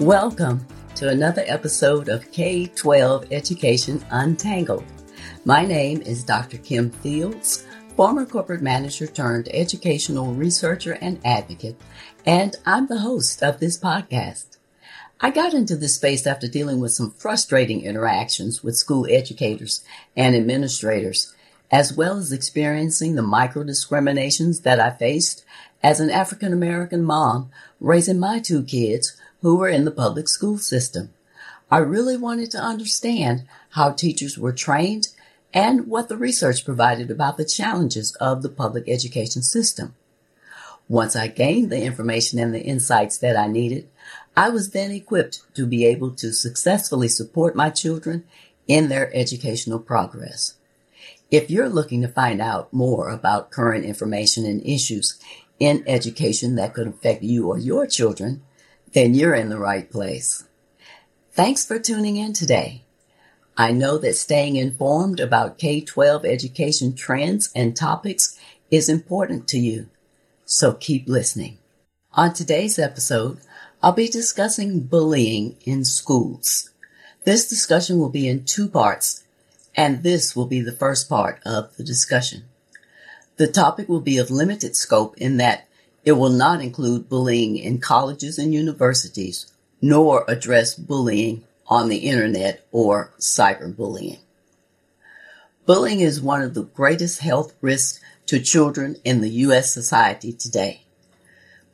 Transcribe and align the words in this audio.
Welcome 0.00 0.66
to 0.94 1.10
another 1.10 1.44
episode 1.46 2.08
of 2.08 2.32
K 2.32 2.68
12 2.68 3.26
Education 3.30 4.02
Untangled. 4.10 4.82
My 5.44 5.66
name 5.66 6.00
is 6.00 6.24
Dr. 6.24 6.56
Kim 6.56 6.88
Fields, 6.88 7.66
former 7.96 8.24
corporate 8.24 8.62
manager 8.62 9.06
turned 9.06 9.50
educational 9.52 10.32
researcher 10.32 10.92
and 11.02 11.20
advocate, 11.22 11.78
and 12.24 12.56
I'm 12.64 12.86
the 12.86 13.00
host 13.00 13.42
of 13.42 13.60
this 13.60 13.78
podcast. 13.78 14.56
I 15.20 15.28
got 15.30 15.52
into 15.52 15.76
this 15.76 15.96
space 15.96 16.26
after 16.26 16.48
dealing 16.48 16.80
with 16.80 16.92
some 16.92 17.10
frustrating 17.10 17.82
interactions 17.82 18.64
with 18.64 18.78
school 18.78 19.06
educators 19.10 19.84
and 20.16 20.34
administrators, 20.34 21.34
as 21.70 21.94
well 21.94 22.16
as 22.16 22.32
experiencing 22.32 23.16
the 23.16 23.22
micro 23.22 23.64
discriminations 23.64 24.60
that 24.60 24.80
I 24.80 24.92
faced 24.92 25.44
as 25.82 26.00
an 26.00 26.08
African 26.08 26.54
American 26.54 27.04
mom 27.04 27.50
raising 27.80 28.18
my 28.18 28.38
two 28.38 28.62
kids 28.62 29.19
who 29.42 29.56
were 29.56 29.68
in 29.68 29.84
the 29.84 29.90
public 29.90 30.28
school 30.28 30.58
system. 30.58 31.10
I 31.70 31.78
really 31.78 32.16
wanted 32.16 32.50
to 32.52 32.58
understand 32.58 33.44
how 33.70 33.92
teachers 33.92 34.38
were 34.38 34.52
trained 34.52 35.08
and 35.52 35.86
what 35.86 36.08
the 36.08 36.16
research 36.16 36.64
provided 36.64 37.10
about 37.10 37.36
the 37.36 37.44
challenges 37.44 38.14
of 38.16 38.42
the 38.42 38.48
public 38.48 38.88
education 38.88 39.42
system. 39.42 39.94
Once 40.88 41.14
I 41.14 41.28
gained 41.28 41.70
the 41.70 41.82
information 41.82 42.38
and 42.38 42.52
the 42.52 42.62
insights 42.62 43.18
that 43.18 43.36
I 43.36 43.46
needed, 43.46 43.88
I 44.36 44.48
was 44.48 44.70
then 44.70 44.90
equipped 44.90 45.42
to 45.54 45.66
be 45.66 45.84
able 45.86 46.10
to 46.12 46.32
successfully 46.32 47.08
support 47.08 47.54
my 47.54 47.70
children 47.70 48.24
in 48.66 48.88
their 48.88 49.14
educational 49.14 49.78
progress. 49.78 50.54
If 51.30 51.48
you're 51.48 51.68
looking 51.68 52.02
to 52.02 52.08
find 52.08 52.40
out 52.40 52.72
more 52.72 53.08
about 53.08 53.50
current 53.50 53.84
information 53.84 54.44
and 54.44 54.64
issues 54.66 55.18
in 55.60 55.84
education 55.86 56.56
that 56.56 56.74
could 56.74 56.88
affect 56.88 57.22
you 57.22 57.48
or 57.48 57.58
your 57.58 57.86
children, 57.86 58.42
then 58.92 59.14
you're 59.14 59.34
in 59.34 59.48
the 59.48 59.58
right 59.58 59.90
place. 59.90 60.44
Thanks 61.32 61.64
for 61.64 61.78
tuning 61.78 62.16
in 62.16 62.32
today. 62.32 62.82
I 63.56 63.72
know 63.72 63.98
that 63.98 64.16
staying 64.16 64.56
informed 64.56 65.20
about 65.20 65.58
K-12 65.58 66.24
education 66.24 66.94
trends 66.94 67.50
and 67.54 67.76
topics 67.76 68.38
is 68.70 68.88
important 68.88 69.46
to 69.48 69.58
you, 69.58 69.88
so 70.44 70.72
keep 70.72 71.08
listening. 71.08 71.58
On 72.14 72.32
today's 72.32 72.78
episode, 72.78 73.38
I'll 73.82 73.92
be 73.92 74.08
discussing 74.08 74.80
bullying 74.80 75.56
in 75.64 75.84
schools. 75.84 76.70
This 77.24 77.48
discussion 77.48 77.98
will 77.98 78.08
be 78.08 78.28
in 78.28 78.44
two 78.44 78.68
parts, 78.68 79.24
and 79.76 80.02
this 80.02 80.34
will 80.34 80.46
be 80.46 80.60
the 80.60 80.72
first 80.72 81.08
part 81.08 81.40
of 81.44 81.76
the 81.76 81.84
discussion. 81.84 82.44
The 83.36 83.46
topic 83.46 83.88
will 83.88 84.00
be 84.00 84.18
of 84.18 84.30
limited 84.30 84.74
scope 84.74 85.16
in 85.16 85.36
that 85.36 85.66
it 86.04 86.12
will 86.12 86.30
not 86.30 86.62
include 86.62 87.08
bullying 87.08 87.56
in 87.56 87.78
colleges 87.78 88.38
and 88.38 88.54
universities, 88.54 89.52
nor 89.82 90.24
address 90.28 90.74
bullying 90.74 91.44
on 91.66 91.88
the 91.88 91.98
internet 91.98 92.66
or 92.72 93.12
cyberbullying. 93.18 94.18
Bullying 95.66 96.00
is 96.00 96.20
one 96.20 96.42
of 96.42 96.54
the 96.54 96.64
greatest 96.64 97.20
health 97.20 97.54
risks 97.60 98.00
to 98.26 98.40
children 98.40 98.96
in 99.04 99.20
the 99.20 99.30
U.S. 99.44 99.72
society 99.72 100.32
today. 100.32 100.82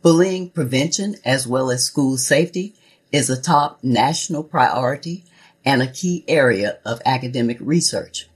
Bullying 0.03 0.51
prevention 0.51 1.17
as 1.25 1.47
well 1.47 1.71
as 1.71 1.85
school 1.85 2.17
safety 2.17 2.75
is 3.13 3.31
a 3.31 3.41
top 3.41 3.83
national 3.83 4.45
priority 4.45 5.25
and 5.65 5.81
a 5.83 5.91
key 5.91 6.25
area 6.29 6.79
of 6.85 7.01
academic 7.07 7.57
research. 7.61 8.29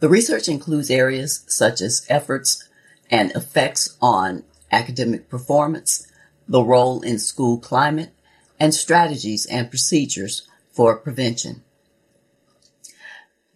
The 0.00 0.08
research 0.08 0.48
includes 0.48 0.90
areas 0.90 1.44
such 1.46 1.80
as 1.80 2.04
efforts 2.08 2.68
and 3.10 3.30
effects 3.32 3.96
on 4.00 4.42
academic 4.76 5.30
performance, 5.30 6.06
the 6.46 6.62
role 6.62 7.00
in 7.00 7.18
school 7.18 7.58
climate, 7.58 8.10
and 8.60 8.74
strategies 8.74 9.46
and 9.46 9.70
procedures 9.70 10.46
for 10.70 10.96
prevention. 10.96 11.62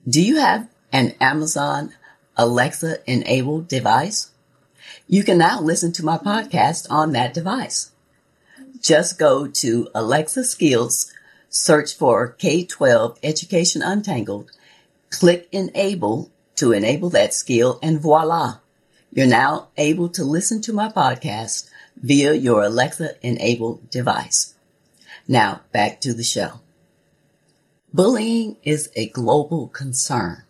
Do 0.08 0.22
you 0.22 0.36
have 0.36 0.69
an 0.91 1.14
Amazon 1.20 1.92
Alexa 2.36 2.98
enabled 3.06 3.69
device? 3.69 4.31
You 5.06 5.22
can 5.25 5.36
now 5.36 5.60
listen 5.60 5.92
to 5.92 6.04
my 6.04 6.16
podcast 6.16 6.86
on 6.88 7.12
that 7.12 7.34
device. 7.34 7.92
Just 8.81 9.19
go 9.19 9.47
to 9.47 9.88
Alexa 9.94 10.44
Skills, 10.44 11.12
search 11.50 11.94
for 11.94 12.28
K-12 12.28 13.19
Education 13.22 13.82
Untangled, 13.82 14.50
click 15.10 15.48
enable 15.52 16.31
to 16.56 16.72
enable 16.72 17.10
that 17.10 17.34
skill 17.34 17.78
and 17.82 18.00
voila. 18.00 18.59
You're 19.12 19.26
now 19.26 19.69
able 19.76 20.09
to 20.10 20.25
listen 20.25 20.62
to 20.62 20.72
my 20.72 20.88
podcast 20.88 21.69
via 21.97 22.32
your 22.32 22.62
Alexa 22.62 23.16
enabled 23.26 23.91
device. 23.91 24.54
Now 25.26 25.62
back 25.72 26.00
to 26.03 26.15
the 26.15 26.22
show. 26.22 26.60
Bullying 27.93 28.56
is 28.62 28.88
a 28.94 29.09
global 29.09 29.66
concern. 29.66 30.44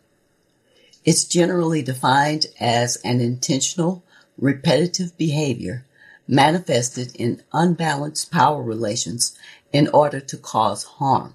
It's 1.07 1.25
generally 1.25 1.81
defined 1.81 2.49
as 2.61 2.97
an 2.97 3.23
intentional, 3.23 4.05
repetitive 4.37 5.17
behavior 5.17 5.87
manifested 6.29 7.17
in 7.17 7.43
unbalanced 7.55 8.31
power 8.31 8.63
relations 8.63 9.37
in 9.73 9.89
order 9.89 10.21
to 10.21 10.37
cause 10.37 10.85
harm. 10.85 11.35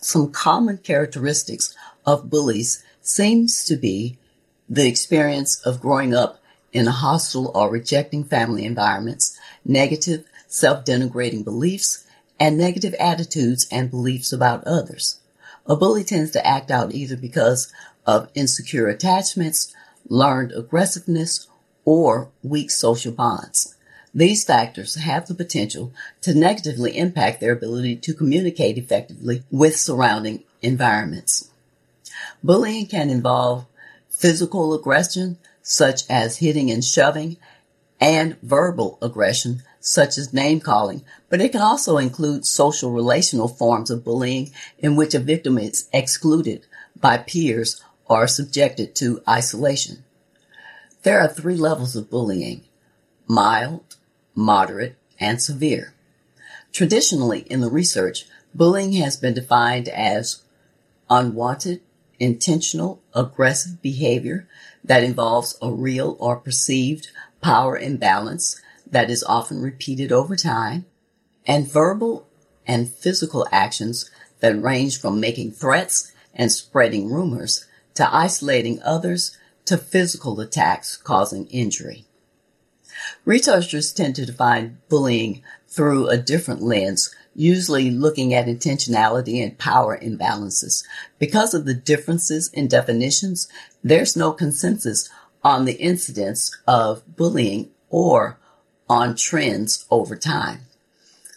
Some 0.00 0.30
common 0.30 0.78
characteristics 0.78 1.74
of 2.06 2.30
bullies 2.30 2.84
seems 3.02 3.64
to 3.64 3.76
be 3.76 4.18
the 4.68 4.86
experience 4.86 5.60
of 5.66 5.80
growing 5.80 6.14
up 6.14 6.40
in 6.74 6.86
hostile 6.86 7.50
or 7.54 7.70
rejecting 7.70 8.24
family 8.24 8.66
environments, 8.66 9.38
negative 9.64 10.24
self-denigrating 10.48 11.44
beliefs, 11.44 12.04
and 12.38 12.58
negative 12.58 12.94
attitudes 12.94 13.66
and 13.70 13.90
beliefs 13.90 14.32
about 14.32 14.64
others. 14.64 15.20
A 15.66 15.76
bully 15.76 16.04
tends 16.04 16.32
to 16.32 16.46
act 16.46 16.70
out 16.70 16.92
either 16.92 17.16
because 17.16 17.72
of 18.04 18.28
insecure 18.34 18.88
attachments, 18.88 19.74
learned 20.08 20.52
aggressiveness, 20.52 21.46
or 21.84 22.28
weak 22.42 22.70
social 22.70 23.12
bonds. 23.12 23.76
These 24.12 24.44
factors 24.44 24.96
have 24.96 25.26
the 25.26 25.34
potential 25.34 25.92
to 26.22 26.34
negatively 26.34 26.96
impact 26.96 27.40
their 27.40 27.52
ability 27.52 27.96
to 27.96 28.14
communicate 28.14 28.78
effectively 28.78 29.42
with 29.50 29.76
surrounding 29.76 30.44
environments. 30.62 31.50
Bullying 32.42 32.86
can 32.86 33.10
involve 33.10 33.66
physical 34.08 34.74
aggression, 34.74 35.38
such 35.64 36.02
as 36.08 36.36
hitting 36.36 36.70
and 36.70 36.84
shoving, 36.84 37.38
and 37.98 38.36
verbal 38.42 38.98
aggression, 39.00 39.62
such 39.80 40.18
as 40.18 40.32
name 40.32 40.60
calling, 40.60 41.02
but 41.28 41.40
it 41.40 41.50
can 41.52 41.62
also 41.62 41.96
include 41.96 42.44
social 42.46 42.90
relational 42.90 43.48
forms 43.48 43.90
of 43.90 44.04
bullying 44.04 44.52
in 44.78 44.94
which 44.94 45.14
a 45.14 45.18
victim 45.18 45.58
is 45.58 45.88
excluded 45.92 46.66
by 47.00 47.16
peers 47.16 47.82
or 48.04 48.26
subjected 48.26 48.94
to 48.94 49.22
isolation. 49.28 50.04
There 51.02 51.18
are 51.18 51.28
three 51.28 51.56
levels 51.56 51.96
of 51.96 52.10
bullying 52.10 52.64
mild, 53.26 53.96
moderate, 54.34 54.96
and 55.18 55.40
severe. 55.40 55.94
Traditionally, 56.72 57.40
in 57.50 57.62
the 57.62 57.70
research, 57.70 58.26
bullying 58.54 58.92
has 58.94 59.16
been 59.16 59.32
defined 59.32 59.88
as 59.88 60.42
unwanted, 61.08 61.80
intentional, 62.18 63.00
aggressive 63.14 63.80
behavior 63.80 64.46
that 64.84 65.02
involves 65.02 65.56
a 65.62 65.72
real 65.72 66.16
or 66.20 66.36
perceived 66.36 67.08
power 67.40 67.76
imbalance 67.76 68.60
that 68.86 69.10
is 69.10 69.24
often 69.24 69.60
repeated 69.60 70.12
over 70.12 70.36
time, 70.36 70.84
and 71.46 71.70
verbal 71.70 72.28
and 72.66 72.90
physical 72.90 73.46
actions 73.50 74.10
that 74.40 74.60
range 74.60 75.00
from 75.00 75.20
making 75.20 75.50
threats 75.50 76.12
and 76.34 76.52
spreading 76.52 77.10
rumors 77.10 77.66
to 77.94 78.14
isolating 78.14 78.80
others 78.82 79.36
to 79.64 79.78
physical 79.78 80.40
attacks 80.40 80.96
causing 80.96 81.46
injury. 81.46 82.04
Researchers 83.24 83.92
tend 83.92 84.16
to 84.16 84.26
define 84.26 84.78
bullying 84.88 85.42
through 85.68 86.08
a 86.08 86.16
different 86.16 86.62
lens 86.62 87.14
usually 87.34 87.90
looking 87.90 88.32
at 88.34 88.46
intentionality 88.46 89.42
and 89.42 89.58
power 89.58 89.98
imbalances. 89.98 90.84
Because 91.18 91.54
of 91.54 91.64
the 91.64 91.74
differences 91.74 92.48
in 92.52 92.68
definitions, 92.68 93.48
there's 93.82 94.16
no 94.16 94.32
consensus 94.32 95.08
on 95.42 95.64
the 95.64 95.74
incidence 95.74 96.56
of 96.66 97.16
bullying 97.16 97.70
or 97.90 98.38
on 98.88 99.16
trends 99.16 99.86
over 99.90 100.16
time. 100.16 100.60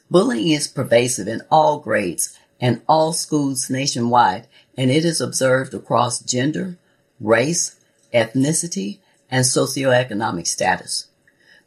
Bullying 0.10 0.50
is 0.50 0.68
pervasive 0.68 1.28
in 1.28 1.42
all 1.52 1.80
grades 1.80 2.38
and 2.62 2.82
all 2.88 3.14
schools 3.14 3.70
nationwide, 3.70 4.48
and 4.78 4.90
it 4.90 5.04
is 5.04 5.22
observed 5.22 5.74
across 5.74 6.20
gender, 6.20 6.78
race, 7.20 7.80
ethnicity, 8.14 9.00
and 9.30 9.44
socioeconomic 9.44 10.48
status. 10.48 11.08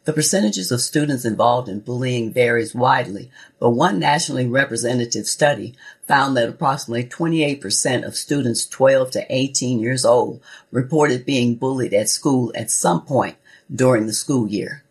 The 0.03 0.13
percentages 0.13 0.71
of 0.71 0.81
students 0.81 1.25
involved 1.25 1.69
in 1.69 1.81
bullying 1.81 2.33
varies 2.33 2.73
widely, 2.73 3.29
but 3.59 3.69
one 3.71 3.99
nationally 3.99 4.47
representative 4.47 5.27
study 5.27 5.75
found 6.07 6.35
that 6.35 6.49
approximately 6.49 7.03
28% 7.03 8.03
of 8.03 8.15
students 8.15 8.65
12 8.65 9.11
to 9.11 9.25
18 9.29 9.79
years 9.79 10.03
old 10.03 10.41
reported 10.71 11.23
being 11.23 11.53
bullied 11.53 11.93
at 11.93 12.09
school 12.09 12.51
at 12.55 12.71
some 12.71 13.05
point 13.05 13.35
during 13.73 14.07
the 14.07 14.13
school 14.13 14.47
year. 14.47 14.83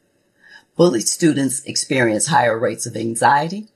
Bullied 0.77 1.09
students 1.09 1.65
experience 1.65 2.29
higher 2.29 2.57
rates 2.57 2.87
of 2.87 2.97
anxiety, 2.97 3.67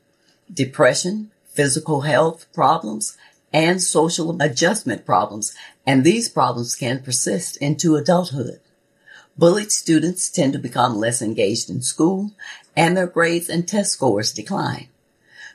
depression, 0.52 1.32
physical 1.48 2.02
health 2.02 2.46
problems, 2.52 3.16
and 3.52 3.82
social 3.82 4.40
adjustment 4.40 5.04
problems, 5.04 5.52
and 5.84 6.04
these 6.04 6.28
problems 6.28 6.76
can 6.76 7.02
persist 7.02 7.56
into 7.56 7.96
adulthood. 7.96 8.60
Bullied 9.36 9.72
students 9.72 10.30
tend 10.30 10.52
to 10.52 10.60
become 10.60 10.96
less 10.96 11.20
engaged 11.20 11.68
in 11.68 11.82
school 11.82 12.30
and 12.76 12.96
their 12.96 13.08
grades 13.08 13.48
and 13.48 13.66
test 13.66 13.92
scores 13.92 14.32
decline. 14.32 14.88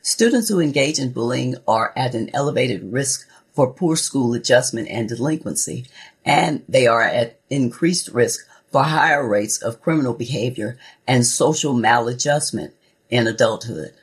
Students 0.01 0.49
who 0.49 0.59
engage 0.59 0.99
in 0.99 1.13
bullying 1.13 1.55
are 1.65 1.93
at 1.95 2.13
an 2.13 2.29
elevated 2.33 2.91
risk 2.91 3.27
for 3.53 3.73
poor 3.73 3.95
school 3.95 4.33
adjustment 4.33 4.89
and 4.89 5.07
delinquency, 5.07 5.85
and 6.25 6.63
they 6.67 6.87
are 6.87 7.01
at 7.01 7.39
increased 7.49 8.09
risk 8.09 8.45
for 8.71 8.83
higher 8.83 9.27
rates 9.27 9.61
of 9.61 9.81
criminal 9.81 10.13
behavior 10.13 10.77
and 11.07 11.25
social 11.25 11.73
maladjustment 11.73 12.71
in 13.09 13.27
adulthood. 13.27 13.93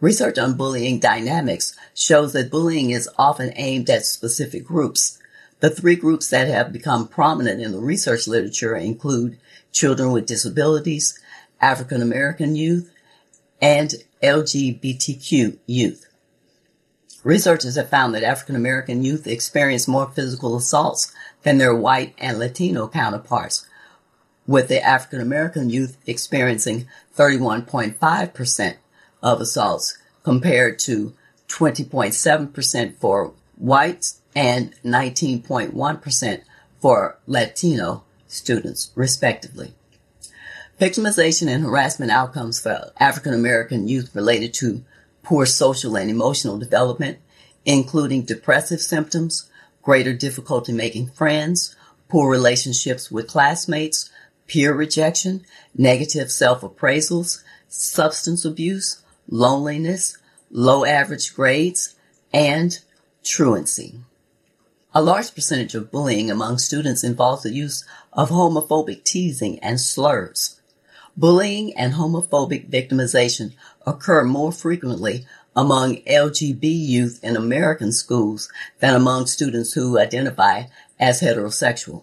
Research 0.00 0.38
on 0.38 0.56
bullying 0.56 0.98
dynamics 0.98 1.76
shows 1.94 2.32
that 2.32 2.50
bullying 2.50 2.90
is 2.90 3.08
often 3.16 3.52
aimed 3.54 3.88
at 3.88 4.04
specific 4.04 4.64
groups, 4.64 5.18
the 5.62 5.70
three 5.70 5.94
groups 5.94 6.28
that 6.30 6.48
have 6.48 6.72
become 6.72 7.06
prominent 7.06 7.62
in 7.62 7.70
the 7.70 7.78
research 7.78 8.26
literature 8.26 8.74
include 8.74 9.38
children 9.70 10.10
with 10.10 10.26
disabilities, 10.26 11.18
African 11.60 12.02
American 12.02 12.56
youth, 12.56 12.92
and 13.60 13.94
LGBTQ 14.24 15.58
youth. 15.66 16.08
Researchers 17.22 17.76
have 17.76 17.88
found 17.88 18.12
that 18.12 18.24
African 18.24 18.56
American 18.56 19.04
youth 19.04 19.28
experience 19.28 19.86
more 19.86 20.10
physical 20.10 20.56
assaults 20.56 21.14
than 21.44 21.58
their 21.58 21.76
white 21.76 22.16
and 22.18 22.40
Latino 22.40 22.88
counterparts, 22.88 23.64
with 24.48 24.66
the 24.66 24.82
African 24.82 25.20
American 25.20 25.70
youth 25.70 25.96
experiencing 26.08 26.88
31.5% 27.16 28.76
of 29.22 29.40
assaults 29.40 29.96
compared 30.24 30.80
to 30.80 31.14
20.7% 31.46 32.96
for 32.96 33.32
whites 33.56 34.21
and 34.34 34.74
19.1% 34.84 36.42
for 36.80 37.18
Latino 37.26 38.04
students, 38.26 38.90
respectively. 38.94 39.74
Victimization 40.80 41.48
and 41.48 41.64
harassment 41.64 42.10
outcomes 42.10 42.60
for 42.60 42.90
African 42.98 43.34
American 43.34 43.86
youth 43.86 44.14
related 44.14 44.54
to 44.54 44.82
poor 45.22 45.46
social 45.46 45.96
and 45.96 46.10
emotional 46.10 46.58
development, 46.58 47.18
including 47.64 48.22
depressive 48.22 48.80
symptoms, 48.80 49.48
greater 49.82 50.12
difficulty 50.12 50.72
making 50.72 51.08
friends, 51.08 51.76
poor 52.08 52.30
relationships 52.30 53.10
with 53.10 53.28
classmates, 53.28 54.10
peer 54.46 54.74
rejection, 54.74 55.44
negative 55.74 56.30
self-appraisals, 56.30 57.42
substance 57.68 58.44
abuse, 58.44 59.02
loneliness, 59.28 60.18
low 60.50 60.84
average 60.84 61.34
grades, 61.34 61.94
and 62.32 62.80
truancy. 63.24 64.00
A 64.94 65.02
large 65.02 65.34
percentage 65.34 65.74
of 65.74 65.90
bullying 65.90 66.30
among 66.30 66.58
students 66.58 67.02
involves 67.02 67.44
the 67.44 67.52
use 67.52 67.82
of 68.12 68.28
homophobic 68.28 69.04
teasing 69.04 69.58
and 69.60 69.80
slurs. 69.80 70.60
Bullying 71.16 71.74
and 71.78 71.94
homophobic 71.94 72.68
victimization 72.68 73.54
occur 73.86 74.22
more 74.22 74.52
frequently 74.52 75.26
among 75.56 75.96
LGB 76.02 76.64
youth 76.64 77.20
in 77.22 77.36
American 77.36 77.90
schools 77.90 78.50
than 78.80 78.94
among 78.94 79.26
students 79.26 79.72
who 79.72 79.98
identify 79.98 80.64
as 81.00 81.22
heterosexual. 81.22 82.02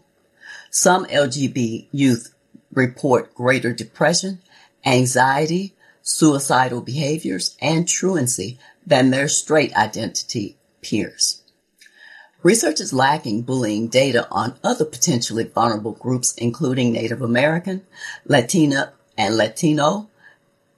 Some 0.72 1.06
LGB 1.06 1.90
youth 1.92 2.34
report 2.74 3.36
greater 3.36 3.72
depression, 3.72 4.40
anxiety, 4.84 5.76
suicidal 6.02 6.82
behaviors, 6.82 7.56
and 7.62 7.88
truancy 7.88 8.58
than 8.84 9.12
their 9.12 9.28
straight 9.28 9.76
identity 9.76 10.58
peers. 10.82 11.44
Research 12.42 12.80
is 12.80 12.94
lacking 12.94 13.42
bullying 13.42 13.90
data 13.90 14.26
on 14.32 14.58
other 14.64 14.86
potentially 14.86 15.44
vulnerable 15.44 15.92
groups, 15.92 16.34
including 16.36 16.94
Native 16.94 17.22
American, 17.22 17.86
Latina 18.26 18.94
and 19.18 19.36
Latino, 19.36 20.10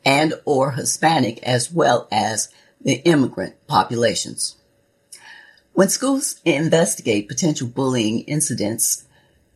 and 0.04 0.34
or 0.46 0.72
Hispanic, 0.72 1.38
as 1.44 1.72
well 1.72 2.08
as 2.12 2.50
the 2.82 2.96
immigrant 3.06 3.56
populations. 3.68 4.56
When 5.74 5.90
schools 5.90 6.42
investigate 6.44 7.28
potential 7.28 7.68
bullying 7.68 8.22
incidents, 8.22 9.06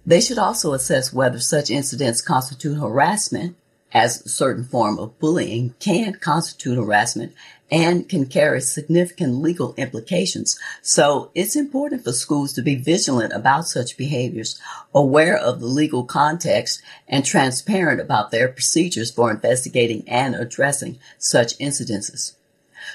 they 0.06 0.22
should 0.22 0.38
also 0.38 0.74
assess 0.74 1.12
whether 1.12 1.40
such 1.40 1.72
incidents 1.72 2.22
constitute 2.22 2.80
harassment 2.80 3.58
as 3.92 4.26
a 4.26 4.30
certain 4.30 4.64
form 4.64 5.00
of 5.00 5.18
bullying 5.20 5.74
can 5.80 6.16
constitute 6.16 6.78
harassment 6.78 7.34
and 7.72 8.08
can 8.08 8.26
carry 8.26 8.62
significant 8.62 9.42
legal 9.42 9.74
implications. 9.76 10.60
So 10.82 11.32
it's 11.34 11.56
important 11.56 12.04
for 12.04 12.12
schools 12.12 12.54
to 12.54 12.62
be 12.62 12.76
vigilant 12.76 13.34
about 13.34 13.68
such 13.68 13.98
behaviors, 13.98 14.60
aware 14.94 15.38
of 15.38 15.60
the 15.60 15.66
legal 15.66 16.04
context, 16.04 16.82
and 17.08 17.26
transparent 17.26 18.00
about 18.00 18.32
their 18.32 18.50
procedures 18.50 19.12
for 19.12 19.32
investigating 19.32 20.08
and 20.08 20.36
addressing 20.36 21.00
such 21.18 21.58
incidences. 21.58 22.36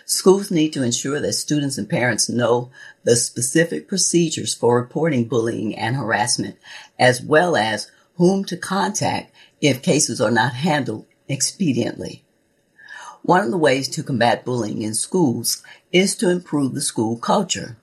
Schools 0.04 0.50
need 0.52 0.72
to 0.72 0.84
ensure 0.84 1.18
that 1.20 1.32
students 1.32 1.76
and 1.76 1.88
parents 1.88 2.28
know 2.28 2.70
the 3.02 3.16
specific 3.16 3.88
procedures 3.88 4.54
for 4.54 4.76
reporting 4.76 5.24
bullying 5.24 5.74
and 5.74 5.96
harassment, 5.96 6.56
as 6.98 7.20
well 7.20 7.56
as 7.56 7.90
whom 8.16 8.44
to 8.44 8.56
contact 8.56 9.32
if 9.60 9.82
cases 9.82 10.20
are 10.20 10.30
not 10.30 10.54
handled 10.54 11.06
expediently. 11.28 12.22
One 13.22 13.44
of 13.44 13.50
the 13.50 13.58
ways 13.58 13.88
to 13.90 14.02
combat 14.02 14.44
bullying 14.44 14.82
in 14.82 14.94
schools 14.94 15.62
is 15.92 16.16
to 16.16 16.30
improve 16.30 16.74
the 16.74 16.80
school 16.80 17.16
culture. 17.16 17.76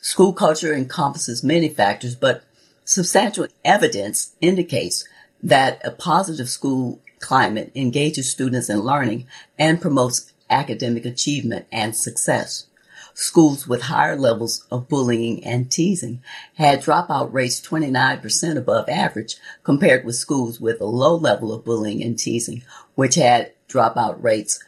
School 0.00 0.32
culture 0.32 0.72
encompasses 0.72 1.42
many 1.42 1.68
factors, 1.68 2.14
but 2.14 2.44
substantial 2.84 3.48
evidence 3.64 4.34
indicates 4.40 5.04
that 5.42 5.80
a 5.84 5.90
positive 5.90 6.48
school 6.48 7.00
climate 7.20 7.72
engages 7.74 8.30
students 8.30 8.68
in 8.68 8.80
learning 8.80 9.26
and 9.58 9.80
promotes 9.80 10.32
academic 10.50 11.04
achievement 11.04 11.66
and 11.72 11.96
success. 11.96 12.66
Schools 13.14 13.68
with 13.68 13.82
higher 13.82 14.16
levels 14.16 14.66
of 14.72 14.88
bullying 14.88 15.44
and 15.44 15.70
teasing 15.70 16.20
had 16.56 16.82
dropout 16.82 17.32
rates 17.32 17.60
29% 17.60 18.56
above 18.56 18.88
average 18.88 19.36
compared 19.62 20.04
with 20.04 20.16
schools 20.16 20.60
with 20.60 20.80
a 20.80 20.86
low 20.86 21.14
level 21.14 21.52
of 21.52 21.64
bullying 21.64 22.02
and 22.02 22.18
teasing, 22.18 22.64
which 22.96 23.14
had 23.14 23.52
dropout 23.68 24.20
rates 24.20 24.58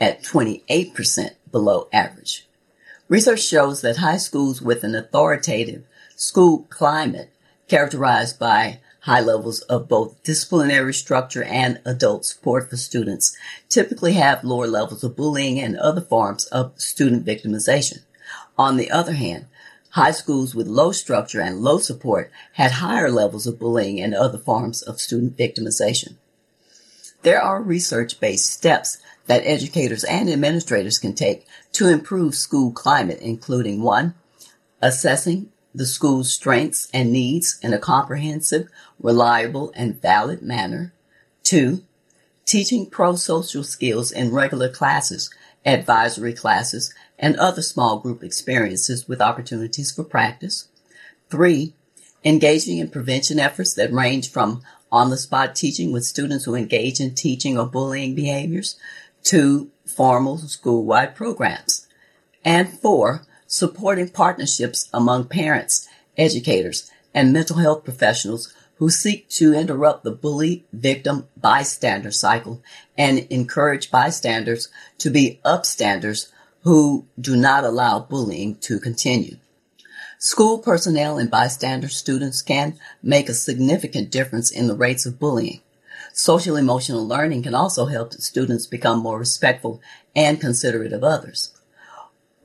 at 0.00 0.22
28% 0.22 1.30
below 1.50 1.88
average. 1.92 2.46
Research 3.08 3.42
shows 3.42 3.80
that 3.80 3.96
high 3.96 4.18
schools 4.18 4.62
with 4.62 4.84
an 4.84 4.94
authoritative 4.94 5.82
school 6.14 6.66
climate 6.68 7.32
characterized 7.66 8.38
by 8.38 8.78
high 9.08 9.20
levels 9.20 9.60
of 9.62 9.88
both 9.88 10.22
disciplinary 10.22 10.92
structure 10.92 11.42
and 11.44 11.80
adult 11.86 12.26
support 12.26 12.68
for 12.68 12.76
students 12.76 13.34
typically 13.70 14.12
have 14.12 14.44
lower 14.44 14.66
levels 14.66 15.02
of 15.02 15.16
bullying 15.16 15.58
and 15.58 15.78
other 15.78 16.02
forms 16.02 16.44
of 16.48 16.78
student 16.78 17.24
victimization. 17.24 18.00
On 18.58 18.76
the 18.76 18.90
other 18.90 19.14
hand, 19.14 19.46
high 19.92 20.10
schools 20.10 20.54
with 20.54 20.66
low 20.66 20.92
structure 20.92 21.40
and 21.40 21.62
low 21.62 21.78
support 21.78 22.30
had 22.52 22.72
higher 22.72 23.10
levels 23.10 23.46
of 23.46 23.58
bullying 23.58 23.98
and 23.98 24.14
other 24.14 24.36
forms 24.36 24.82
of 24.82 25.00
student 25.00 25.38
victimization. 25.38 26.16
There 27.22 27.40
are 27.40 27.62
research-based 27.62 28.44
steps 28.44 28.98
that 29.24 29.40
educators 29.46 30.04
and 30.04 30.28
administrators 30.28 30.98
can 30.98 31.14
take 31.14 31.46
to 31.72 31.88
improve 31.88 32.34
school 32.34 32.72
climate, 32.72 33.20
including 33.22 33.80
one, 33.80 34.16
assessing 34.82 35.50
the 35.74 35.86
school's 35.86 36.32
strengths 36.32 36.88
and 36.92 37.12
needs 37.12 37.58
in 37.62 37.72
a 37.72 37.78
comprehensive, 37.78 38.68
reliable, 39.00 39.72
and 39.74 40.00
valid 40.00 40.42
manner. 40.42 40.92
Two, 41.42 41.82
teaching 42.46 42.86
pro-social 42.86 43.62
skills 43.62 44.10
in 44.10 44.32
regular 44.32 44.68
classes 44.68 45.30
advisory 45.68 46.32
classes, 46.32 46.94
and 47.18 47.36
other 47.36 47.62
small 47.62 47.98
group 47.98 48.22
experiences 48.22 49.08
with 49.08 49.20
opportunities 49.20 49.90
for 49.90 50.04
practice. 50.04 50.68
Three, 51.30 51.74
engaging 52.24 52.78
in 52.78 52.88
prevention 52.88 53.38
efforts 53.38 53.74
that 53.74 53.92
range 53.92 54.30
from 54.30 54.62
on 54.90 55.10
the 55.10 55.16
spot 55.18 55.54
teaching 55.54 55.92
with 55.92 56.04
students 56.04 56.44
who 56.44 56.54
engage 56.54 57.00
in 57.00 57.14
teaching 57.14 57.58
or 57.58 57.66
bullying 57.66 58.14
behaviors 58.14 58.76
to 59.24 59.70
formal 59.84 60.38
school-wide 60.38 61.14
programs. 61.14 61.86
And 62.44 62.68
four, 62.68 63.22
supporting 63.48 64.10
partnerships 64.10 64.88
among 64.92 65.24
parents, 65.24 65.88
educators, 66.16 66.90
and 67.14 67.32
mental 67.32 67.56
health 67.56 67.82
professionals 67.82 68.54
who 68.76 68.90
seek 68.90 69.28
to 69.28 69.54
interrupt 69.54 70.04
the 70.04 70.10
bully 70.10 70.64
victim 70.72 71.26
bystander 71.36 72.12
cycle 72.12 72.62
and 72.96 73.18
encourage 73.30 73.90
bystanders 73.90 74.68
to 74.98 75.10
be 75.10 75.40
upstanders 75.44 76.30
who 76.62 77.06
do 77.20 77.34
not 77.34 77.64
allow 77.64 77.98
bullying 77.98 78.54
to 78.56 78.78
continue. 78.78 79.36
School 80.18 80.58
personnel 80.58 81.16
and 81.16 81.30
bystander 81.30 81.88
students 81.88 82.42
can 82.42 82.78
make 83.02 83.28
a 83.28 83.34
significant 83.34 84.10
difference 84.10 84.50
in 84.50 84.68
the 84.68 84.76
rates 84.76 85.06
of 85.06 85.18
bullying. 85.18 85.60
Social 86.12 86.56
emotional 86.56 87.06
learning 87.06 87.44
can 87.44 87.54
also 87.54 87.86
help 87.86 88.12
students 88.14 88.66
become 88.66 88.98
more 88.98 89.18
respectful 89.18 89.80
and 90.14 90.40
considerate 90.40 90.92
of 90.92 91.02
others. 91.02 91.57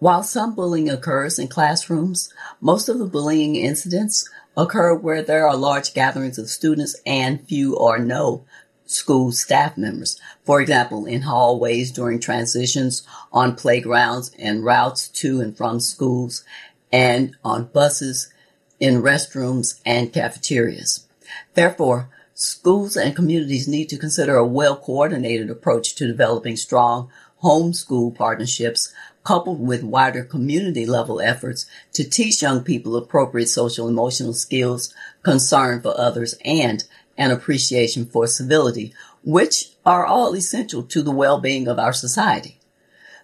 While 0.03 0.23
some 0.23 0.53
bullying 0.53 0.89
occurs 0.89 1.39
in 1.39 1.47
classrooms, 1.47 2.29
most 2.59 2.89
of 2.89 2.99
the 2.99 3.05
bullying 3.05 3.55
incidents 3.55 4.29
occur 4.57 4.93
where 4.93 5.21
there 5.21 5.47
are 5.47 5.55
large 5.55 5.93
gatherings 5.93 6.37
of 6.37 6.49
students 6.49 6.97
and 7.05 7.47
few 7.47 7.77
or 7.77 7.97
no 7.99 8.43
school 8.85 9.31
staff 9.31 9.77
members. 9.77 10.19
For 10.43 10.59
example, 10.59 11.05
in 11.05 11.21
hallways 11.21 11.89
during 11.89 12.19
transitions, 12.19 13.07
on 13.31 13.55
playgrounds 13.55 14.31
and 14.37 14.65
routes 14.65 15.07
to 15.07 15.39
and 15.39 15.55
from 15.55 15.79
schools, 15.79 16.43
and 16.91 17.37
on 17.41 17.67
buses, 17.67 18.27
in 18.81 19.01
restrooms 19.01 19.79
and 19.85 20.11
cafeterias. 20.11 21.07
Therefore, 21.53 22.09
schools 22.33 22.97
and 22.97 23.15
communities 23.15 23.69
need 23.69 23.87
to 23.87 23.97
consider 23.97 24.35
a 24.35 24.45
well 24.45 24.75
coordinated 24.75 25.49
approach 25.49 25.95
to 25.95 26.07
developing 26.07 26.57
strong 26.57 27.09
homeschool 27.43 28.15
partnerships 28.15 28.93
coupled 29.23 29.65
with 29.65 29.83
wider 29.83 30.23
community 30.23 30.85
level 30.85 31.21
efforts 31.21 31.65
to 31.93 32.03
teach 32.03 32.41
young 32.41 32.63
people 32.63 32.95
appropriate 32.95 33.47
social 33.47 33.87
emotional 33.87 34.33
skills, 34.33 34.93
concern 35.23 35.81
for 35.81 35.97
others, 35.99 36.35
and 36.43 36.83
an 37.17 37.31
appreciation 37.31 38.05
for 38.05 38.27
civility, 38.27 38.93
which 39.23 39.71
are 39.85 40.05
all 40.05 40.35
essential 40.35 40.83
to 40.83 41.01
the 41.01 41.11
well-being 41.11 41.67
of 41.67 41.79
our 41.79 41.93
society. 41.93 42.59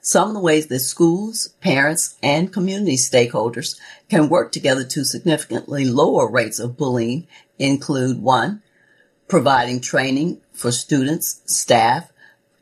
Some 0.02 0.30
of 0.30 0.34
the 0.34 0.40
ways 0.40 0.68
that 0.68 0.80
schools, 0.80 1.50
parents, 1.60 2.18
and 2.24 2.54
community 2.54 2.96
stakeholders 2.96 3.78
can 4.10 4.30
work 4.30 4.54
together 4.54 4.86
to 4.86 5.04
significantly 5.04 5.84
lower 5.84 6.30
rates 6.30 6.60
of 6.60 6.78
bullying 6.78 7.28
include 7.58 8.22
one, 8.22 8.62
providing 9.28 9.82
training 9.82 10.40
for 10.54 10.72
students, 10.72 11.42
staff, 11.46 12.14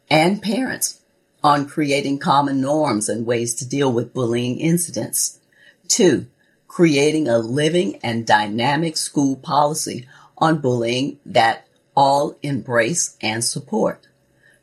and 0.09 0.41
parents 0.41 1.01
on 1.47 1.65
creating 1.65 2.19
common 2.19 2.59
norms 2.59 3.07
and 3.07 3.25
ways 3.25 3.55
to 3.55 3.65
deal 3.65 3.89
with 3.89 4.13
bullying 4.13 4.59
incidents. 4.59 5.39
Two, 5.87 6.27
creating 6.67 7.29
a 7.29 7.37
living 7.37 7.95
and 8.03 8.27
dynamic 8.27 8.97
school 8.97 9.37
policy 9.37 10.05
on 10.37 10.59
bullying 10.59 11.17
that 11.25 11.65
all 11.95 12.37
embrace 12.43 13.15
and 13.21 13.45
support. 13.45 14.09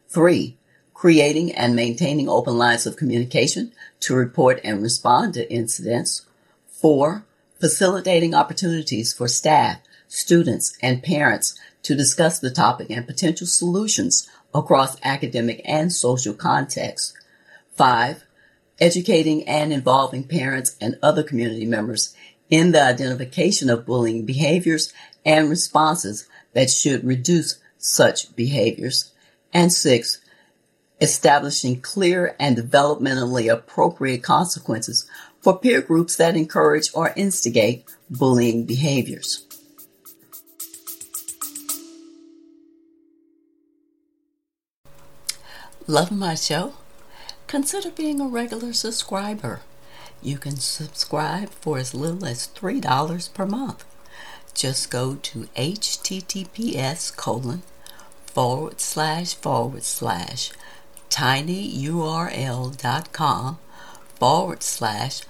Three, 0.08 0.58
creating 0.92 1.52
and 1.52 1.74
maintaining 1.74 2.28
open 2.28 2.58
lines 2.58 2.84
of 2.84 2.98
communication 2.98 3.72
to 4.00 4.14
report 4.14 4.60
and 4.62 4.82
respond 4.82 5.32
to 5.34 5.50
incidents. 5.50 6.26
Four, 6.68 7.24
facilitating 7.58 8.34
opportunities 8.34 9.14
for 9.14 9.26
staff, 9.26 9.78
students, 10.06 10.76
and 10.82 11.02
parents 11.02 11.58
to 11.82 11.94
discuss 11.94 12.38
the 12.38 12.50
topic 12.50 12.90
and 12.90 13.06
potential 13.06 13.46
solutions 13.46 14.28
across 14.54 14.96
academic 15.02 15.60
and 15.64 15.92
social 15.92 16.34
contexts. 16.34 17.12
Five, 17.74 18.24
educating 18.78 19.46
and 19.48 19.72
involving 19.72 20.24
parents 20.24 20.76
and 20.80 20.98
other 21.02 21.22
community 21.22 21.66
members 21.66 22.14
in 22.50 22.72
the 22.72 22.82
identification 22.82 23.68
of 23.68 23.86
bullying 23.86 24.24
behaviors 24.24 24.92
and 25.24 25.50
responses 25.50 26.28
that 26.52 26.70
should 26.70 27.04
reduce 27.04 27.58
such 27.78 28.34
behaviors. 28.36 29.12
And 29.52 29.72
six, 29.72 30.20
establishing 31.00 31.80
clear 31.80 32.36
and 32.38 32.56
developmentally 32.56 33.52
appropriate 33.52 34.22
consequences 34.22 35.08
for 35.40 35.58
peer 35.58 35.82
groups 35.82 36.16
that 36.16 36.36
encourage 36.36 36.90
or 36.94 37.12
instigate 37.16 37.84
bullying 38.10 38.64
behaviors. 38.64 39.46
Love 45.86 46.10
my 46.10 46.34
show? 46.34 46.72
Consider 47.46 47.90
being 47.90 48.18
a 48.18 48.26
regular 48.26 48.72
subscriber. 48.72 49.60
You 50.22 50.38
can 50.38 50.56
subscribe 50.56 51.50
for 51.50 51.76
as 51.76 51.92
little 51.92 52.24
as 52.24 52.48
$3 52.48 53.34
per 53.34 53.44
month. 53.44 53.84
Just 54.54 54.90
go 54.90 55.16
to 55.16 55.48
https 55.54 57.14
colon 57.14 57.62
forward 58.24 58.80
slash 58.80 59.34
forward 59.34 59.82
slash 59.82 60.52
tinyurl.com 61.10 61.98
forward 64.14 64.62
slash 64.62 65.20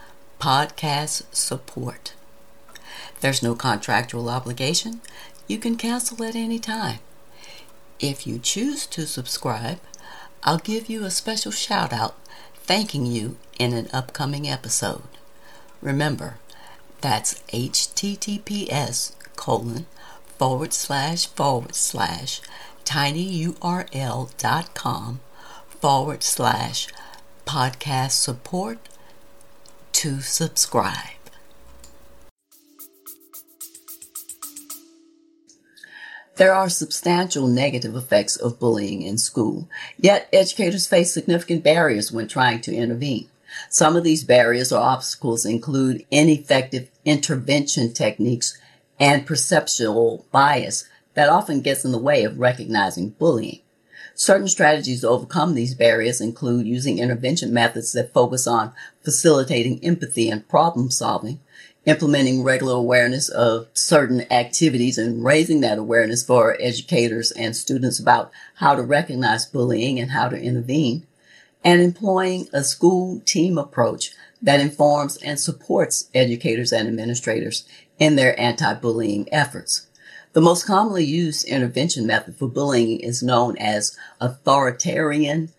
podcast 0.41 1.25
support. 1.35 2.15
There's 3.21 3.43
no 3.43 3.57
contractual 3.57 4.29
obligation. 4.29 5.01
You 5.49 5.59
can 5.59 5.77
cancel 5.77 6.23
at 6.23 6.37
any 6.37 6.61
time. 6.61 7.01
If 7.99 8.25
you 8.25 8.39
choose 8.39 8.87
to 8.87 9.07
subscribe, 9.07 9.81
I'll 10.47 10.59
give 10.59 10.91
you 10.91 11.05
a 11.05 11.11
special 11.11 11.53
shout 11.53 11.91
out 11.93 12.17
thanking 12.55 13.07
you 13.07 13.39
in 13.59 13.73
an 13.73 13.89
upcoming 13.95 14.47
episode. 14.47 15.09
Remember, 15.81 16.37
that's 17.01 17.41
https 17.49 19.13
colon 19.37 19.87
forward 20.39 20.75
slash 20.75 21.27
forward 21.29 21.75
slash 21.75 22.43
tinyurl.com 22.85 23.51
forward 25.81 26.23
slash 26.23 26.89
podcast 27.47 28.13
support 28.13 28.79
to 29.93 30.21
subscribe. 30.21 31.14
There 36.37 36.53
are 36.53 36.69
substantial 36.69 37.47
negative 37.47 37.95
effects 37.95 38.35
of 38.35 38.59
bullying 38.59 39.03
in 39.03 39.19
school, 39.19 39.69
yet 39.97 40.29
educators 40.33 40.87
face 40.87 41.13
significant 41.13 41.63
barriers 41.63 42.11
when 42.11 42.27
trying 42.27 42.61
to 42.63 42.75
intervene. 42.75 43.29
Some 43.71 43.95
of 43.95 44.03
these 44.03 44.25
barriers 44.25 44.73
or 44.73 44.81
obstacles 44.81 45.47
include 45.47 46.05
ineffective 46.11 46.91
intervention 47.05 47.93
techniques 47.93 48.59
and 48.99 49.25
perceptual 49.25 50.27
bias 50.33 50.89
that 51.15 51.29
often 51.29 51.61
gets 51.61 51.85
in 51.85 51.93
the 51.93 51.99
way 51.99 52.25
of 52.25 52.41
recognizing 52.41 53.11
bullying. 53.11 53.61
Certain 54.17 54.49
strategies 54.49 55.03
to 55.03 55.09
overcome 55.09 55.55
these 55.55 55.75
barriers 55.77 56.21
include 56.21 56.67
using 56.67 56.99
intervention 56.99 57.53
methods 57.53 57.93
that 57.93 58.13
focus 58.13 58.49
on 58.49 58.73
facilitating 59.05 59.79
empathy 59.85 60.29
and 60.31 60.49
problem 60.49 60.91
solving, 60.91 61.39
implementing 61.87 62.43
regular 62.43 62.75
awareness 62.75 63.29
of 63.29 63.69
certain 63.75 64.31
activities 64.33 64.97
and 64.97 65.25
raising 65.25 65.61
that 65.61 65.79
awareness 65.79 66.23
for 66.25 66.57
educators 66.61 67.31
and 67.33 67.55
students 67.55 67.99
about 67.99 68.31
how 68.57 68.75
to 68.75 68.83
recognize 68.83 69.47
bullying 69.47 70.01
and 70.01 70.11
how 70.11 70.29
to 70.29 70.41
intervene, 70.41 71.07
and 71.63 71.81
employing 71.81 72.49
a 72.53 72.63
school 72.65 73.21
team 73.25 73.59
approach 73.59 74.13
that 74.41 74.61
informs 74.61 75.17
and 75.19 75.41
supports 75.41 76.11
educators 76.15 76.73
and 76.73 76.89
administrators 76.89 77.67
in 77.99 78.17
their 78.17 78.39
anti-bullying 78.39 79.27
efforts. 79.33 79.87
The 80.33 80.41
most 80.41 80.67
commonly 80.67 81.05
used 81.05 81.47
intervention 81.47 82.07
method 82.07 82.37
for 82.37 82.49
bullying 82.49 83.01
is 83.01 83.23
known 83.23 83.57
as 83.59 83.97
authoritarian 84.21 85.51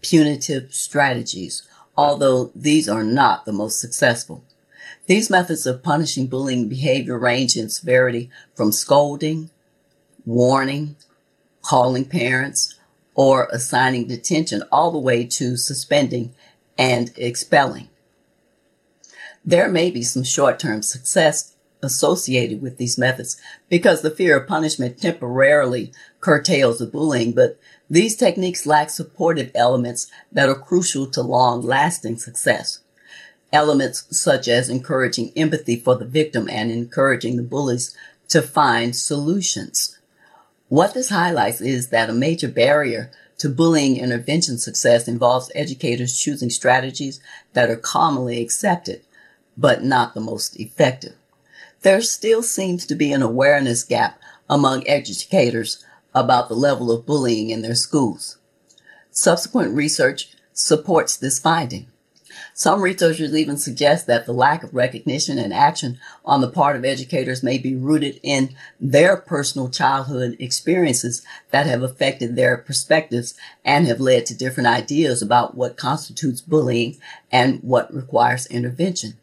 punitive 0.00 0.74
strategies, 0.74 1.68
although 1.96 2.50
these 2.54 2.88
are 2.88 3.04
not 3.04 3.44
the 3.44 3.52
most 3.52 3.78
successful. 3.78 4.42
These 5.12 5.28
methods 5.28 5.66
of 5.66 5.82
punishing 5.82 6.26
bullying 6.26 6.70
behavior 6.70 7.18
range 7.18 7.54
in 7.54 7.68
severity 7.68 8.30
from 8.54 8.72
scolding, 8.72 9.50
warning, 10.24 10.96
calling 11.60 12.06
parents, 12.06 12.78
or 13.14 13.46
assigning 13.52 14.08
detention 14.08 14.62
all 14.72 14.90
the 14.90 14.96
way 14.98 15.26
to 15.26 15.58
suspending 15.58 16.34
and 16.78 17.12
expelling. 17.18 17.90
There 19.44 19.68
may 19.68 19.90
be 19.90 20.02
some 20.02 20.24
short-term 20.24 20.80
success 20.80 21.56
associated 21.82 22.62
with 22.62 22.78
these 22.78 22.96
methods 22.96 23.36
because 23.68 24.00
the 24.00 24.10
fear 24.10 24.38
of 24.38 24.48
punishment 24.48 24.98
temporarily 24.98 25.92
curtails 26.22 26.78
the 26.78 26.86
bullying, 26.86 27.32
but 27.32 27.60
these 27.90 28.16
techniques 28.16 28.64
lack 28.64 28.88
supportive 28.88 29.50
elements 29.54 30.10
that 30.32 30.48
are 30.48 30.54
crucial 30.54 31.06
to 31.08 31.20
long 31.20 31.60
lasting 31.60 32.16
success. 32.16 32.81
Elements 33.52 34.04
such 34.10 34.48
as 34.48 34.68
encouraging 34.68 35.32
empathy 35.36 35.76
for 35.76 35.96
the 35.96 36.06
victim 36.06 36.48
and 36.48 36.70
encouraging 36.70 37.36
the 37.36 37.42
bullies 37.42 37.94
to 38.28 38.40
find 38.40 38.96
solutions. 38.96 39.98
What 40.68 40.94
this 40.94 41.10
highlights 41.10 41.60
is 41.60 41.88
that 41.88 42.08
a 42.08 42.14
major 42.14 42.48
barrier 42.48 43.10
to 43.38 43.50
bullying 43.50 43.98
intervention 43.98 44.56
success 44.56 45.06
involves 45.06 45.52
educators 45.54 46.18
choosing 46.18 46.48
strategies 46.48 47.20
that 47.52 47.68
are 47.68 47.76
commonly 47.76 48.40
accepted, 48.40 49.02
but 49.56 49.84
not 49.84 50.14
the 50.14 50.20
most 50.20 50.58
effective. 50.58 51.14
There 51.82 52.00
still 52.00 52.42
seems 52.42 52.86
to 52.86 52.94
be 52.94 53.12
an 53.12 53.20
awareness 53.20 53.84
gap 53.84 54.18
among 54.48 54.88
educators 54.88 55.84
about 56.14 56.48
the 56.48 56.54
level 56.54 56.90
of 56.90 57.04
bullying 57.04 57.50
in 57.50 57.60
their 57.60 57.74
schools. 57.74 58.38
Subsequent 59.10 59.74
research 59.74 60.34
supports 60.54 61.16
this 61.16 61.38
finding. 61.38 61.91
Some 62.54 62.82
researchers 62.82 63.34
even 63.34 63.56
suggest 63.56 64.06
that 64.06 64.26
the 64.26 64.32
lack 64.32 64.62
of 64.62 64.74
recognition 64.74 65.38
and 65.38 65.52
action 65.52 65.98
on 66.24 66.40
the 66.40 66.50
part 66.50 66.76
of 66.76 66.84
educators 66.84 67.42
may 67.42 67.58
be 67.58 67.74
rooted 67.74 68.20
in 68.22 68.54
their 68.80 69.16
personal 69.16 69.68
childhood 69.68 70.36
experiences 70.38 71.22
that 71.50 71.66
have 71.66 71.82
affected 71.82 72.36
their 72.36 72.56
perspectives 72.56 73.34
and 73.64 73.86
have 73.86 74.00
led 74.00 74.26
to 74.26 74.36
different 74.36 74.68
ideas 74.68 75.22
about 75.22 75.56
what 75.56 75.76
constitutes 75.76 76.40
bullying 76.40 76.98
and 77.30 77.60
what 77.62 77.92
requires 77.92 78.46
intervention. 78.46 79.14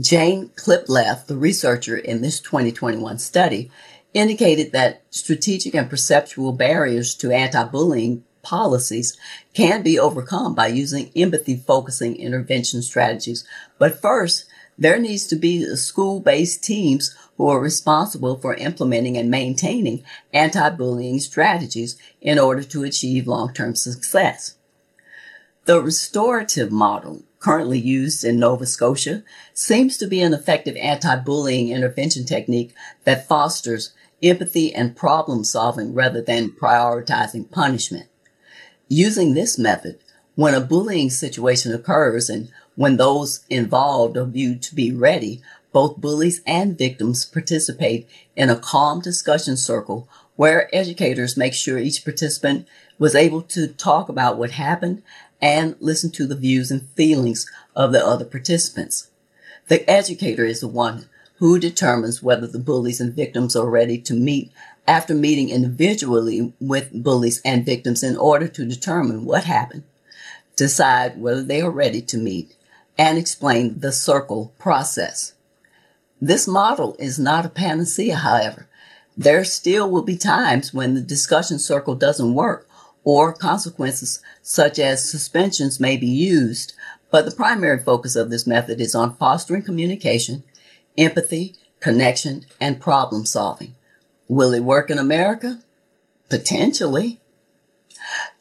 Jane 0.00 0.48
Klippleff, 0.56 1.26
the 1.26 1.36
researcher 1.36 1.96
in 1.96 2.22
this 2.22 2.40
2021 2.40 3.18
study, 3.18 3.70
indicated 4.14 4.72
that 4.72 5.02
strategic 5.10 5.74
and 5.74 5.88
perceptual 5.88 6.52
barriers 6.52 7.14
to 7.14 7.30
anti-bullying 7.30 8.24
policies 8.42 9.16
can 9.54 9.82
be 9.82 9.98
overcome 9.98 10.54
by 10.54 10.66
using 10.66 11.10
empathy 11.16 11.56
focusing 11.56 12.16
intervention 12.16 12.82
strategies. 12.82 13.44
But 13.78 14.00
first, 14.00 14.46
there 14.78 14.98
needs 14.98 15.26
to 15.28 15.36
be 15.36 15.64
school-based 15.76 16.64
teams 16.64 17.14
who 17.36 17.48
are 17.48 17.60
responsible 17.60 18.36
for 18.36 18.54
implementing 18.54 19.16
and 19.16 19.30
maintaining 19.30 20.04
anti-bullying 20.32 21.20
strategies 21.20 21.96
in 22.20 22.38
order 22.38 22.62
to 22.64 22.84
achieve 22.84 23.26
long-term 23.26 23.76
success. 23.76 24.56
The 25.64 25.80
restorative 25.80 26.72
model 26.72 27.22
currently 27.38 27.78
used 27.78 28.24
in 28.24 28.38
Nova 28.38 28.66
Scotia 28.66 29.22
seems 29.52 29.96
to 29.98 30.06
be 30.06 30.20
an 30.20 30.34
effective 30.34 30.76
anti-bullying 30.76 31.68
intervention 31.68 32.24
technique 32.24 32.74
that 33.04 33.28
fosters 33.28 33.92
empathy 34.22 34.74
and 34.74 34.96
problem 34.96 35.44
solving 35.44 35.94
rather 35.94 36.22
than 36.22 36.50
prioritizing 36.50 37.50
punishment. 37.50 38.06
Using 38.94 39.32
this 39.32 39.56
method, 39.58 40.00
when 40.34 40.52
a 40.52 40.60
bullying 40.60 41.08
situation 41.08 41.72
occurs 41.72 42.28
and 42.28 42.52
when 42.76 42.98
those 42.98 43.42
involved 43.48 44.18
are 44.18 44.26
viewed 44.26 44.60
to 44.64 44.74
be 44.74 44.92
ready, 44.92 45.40
both 45.72 45.96
bullies 45.96 46.42
and 46.46 46.76
victims 46.76 47.24
participate 47.24 48.06
in 48.36 48.50
a 48.50 48.56
calm 48.56 49.00
discussion 49.00 49.56
circle 49.56 50.10
where 50.36 50.68
educators 50.76 51.38
make 51.38 51.54
sure 51.54 51.78
each 51.78 52.04
participant 52.04 52.68
was 52.98 53.14
able 53.14 53.40
to 53.40 53.66
talk 53.66 54.10
about 54.10 54.36
what 54.36 54.50
happened 54.50 55.02
and 55.40 55.74
listen 55.80 56.10
to 56.10 56.26
the 56.26 56.36
views 56.36 56.70
and 56.70 56.86
feelings 56.90 57.50
of 57.74 57.92
the 57.92 58.06
other 58.06 58.26
participants. 58.26 59.08
The 59.68 59.88
educator 59.90 60.44
is 60.44 60.60
the 60.60 60.68
one 60.68 61.08
who 61.36 61.58
determines 61.58 62.22
whether 62.22 62.46
the 62.46 62.58
bullies 62.58 63.00
and 63.00 63.14
victims 63.14 63.56
are 63.56 63.70
ready 63.70 63.96
to 63.96 64.12
meet 64.12 64.52
after 64.86 65.14
meeting 65.14 65.48
individually 65.48 66.52
with 66.60 66.90
bullies 66.92 67.40
and 67.44 67.64
victims 67.64 68.02
in 68.02 68.16
order 68.16 68.48
to 68.48 68.64
determine 68.64 69.24
what 69.24 69.44
happened, 69.44 69.84
decide 70.56 71.20
whether 71.20 71.42
they 71.42 71.60
are 71.60 71.70
ready 71.70 72.02
to 72.02 72.18
meet, 72.18 72.56
and 72.98 73.16
explain 73.16 73.78
the 73.80 73.92
circle 73.92 74.52
process. 74.58 75.34
This 76.20 76.46
model 76.46 76.96
is 76.98 77.18
not 77.18 77.46
a 77.46 77.48
panacea, 77.48 78.16
however. 78.16 78.68
There 79.16 79.44
still 79.44 79.90
will 79.90 80.02
be 80.02 80.16
times 80.16 80.72
when 80.72 80.94
the 80.94 81.00
discussion 81.00 81.58
circle 81.58 81.94
doesn't 81.94 82.34
work 82.34 82.68
or 83.04 83.32
consequences 83.32 84.20
such 84.42 84.78
as 84.78 85.10
suspensions 85.10 85.80
may 85.80 85.96
be 85.96 86.06
used, 86.06 86.74
but 87.10 87.24
the 87.24 87.34
primary 87.34 87.78
focus 87.82 88.16
of 88.16 88.30
this 88.30 88.46
method 88.46 88.80
is 88.80 88.94
on 88.94 89.16
fostering 89.16 89.62
communication 89.62 90.44
empathy, 90.98 91.56
connection, 91.80 92.44
and 92.60 92.80
problem 92.80 93.24
solving. 93.24 93.74
Will 94.32 94.54
it 94.54 94.64
work 94.64 94.88
in 94.88 94.98
America? 94.98 95.60
Potentially. 96.30 97.20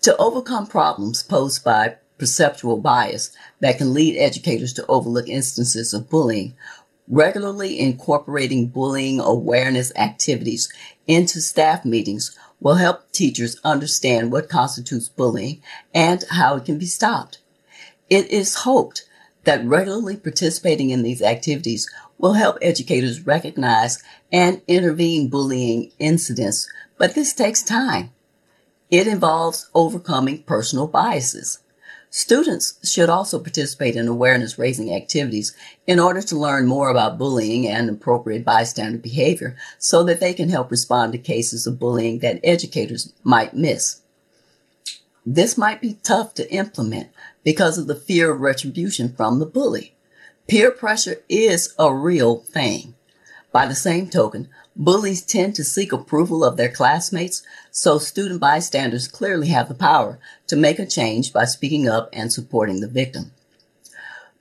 To 0.03 0.15
overcome 0.15 0.65
problems 0.65 1.21
posed 1.21 1.65
by 1.65 1.97
perceptual 2.17 2.77
bias 2.77 3.35
that 3.59 3.77
can 3.77 3.93
lead 3.93 4.17
educators 4.17 4.71
to 4.75 4.85
overlook 4.87 5.27
instances 5.27 5.93
of 5.93 6.09
bullying, 6.09 6.55
regularly 7.09 7.77
incorporating 7.77 8.67
bullying 8.67 9.19
awareness 9.19 9.91
activities 9.97 10.71
into 11.07 11.41
staff 11.41 11.83
meetings 11.83 12.39
will 12.61 12.75
help 12.75 13.11
teachers 13.11 13.59
understand 13.65 14.31
what 14.31 14.47
constitutes 14.47 15.09
bullying 15.09 15.61
and 15.93 16.23
how 16.29 16.55
it 16.55 16.63
can 16.63 16.77
be 16.77 16.85
stopped. 16.85 17.39
It 18.09 18.31
is 18.31 18.63
hoped 18.63 19.03
that 19.43 19.65
regularly 19.65 20.15
participating 20.15 20.91
in 20.91 21.03
these 21.03 21.21
activities 21.21 21.89
will 22.21 22.33
help 22.33 22.57
educators 22.61 23.25
recognize 23.25 24.01
and 24.31 24.61
intervene 24.67 25.27
bullying 25.27 25.91
incidents, 25.99 26.71
but 26.97 27.15
this 27.15 27.33
takes 27.33 27.63
time. 27.63 28.11
It 28.89 29.07
involves 29.07 29.69
overcoming 29.73 30.43
personal 30.43 30.87
biases. 30.87 31.59
Students 32.13 32.77
should 32.83 33.09
also 33.09 33.39
participate 33.39 33.95
in 33.95 34.07
awareness 34.07 34.59
raising 34.59 34.93
activities 34.93 35.55
in 35.87 35.97
order 35.97 36.21
to 36.21 36.37
learn 36.37 36.67
more 36.67 36.89
about 36.89 37.17
bullying 37.17 37.67
and 37.67 37.89
appropriate 37.89 38.43
bystander 38.43 38.97
behavior 38.97 39.55
so 39.77 40.03
that 40.03 40.19
they 40.19 40.33
can 40.33 40.49
help 40.49 40.69
respond 40.69 41.13
to 41.13 41.17
cases 41.17 41.65
of 41.65 41.79
bullying 41.79 42.19
that 42.19 42.41
educators 42.43 43.13
might 43.23 43.53
miss. 43.53 44.01
This 45.25 45.57
might 45.57 45.81
be 45.81 45.99
tough 46.03 46.33
to 46.33 46.53
implement 46.53 47.09
because 47.45 47.77
of 47.77 47.87
the 47.87 47.95
fear 47.95 48.31
of 48.31 48.41
retribution 48.41 49.13
from 49.15 49.39
the 49.39 49.45
bully. 49.45 49.95
Peer 50.51 50.69
pressure 50.69 51.23
is 51.29 51.73
a 51.79 51.95
real 51.95 52.39
thing. 52.39 52.93
By 53.53 53.67
the 53.67 53.73
same 53.73 54.09
token, 54.09 54.49
bullies 54.75 55.21
tend 55.21 55.55
to 55.55 55.63
seek 55.63 55.93
approval 55.93 56.43
of 56.43 56.57
their 56.57 56.67
classmates, 56.67 57.41
so 57.71 57.97
student 57.97 58.41
bystanders 58.41 59.07
clearly 59.07 59.47
have 59.47 59.69
the 59.69 59.73
power 59.73 60.19
to 60.47 60.57
make 60.57 60.77
a 60.77 60.85
change 60.85 61.31
by 61.31 61.45
speaking 61.45 61.87
up 61.87 62.09
and 62.11 62.33
supporting 62.33 62.81
the 62.81 62.89
victim. 62.89 63.31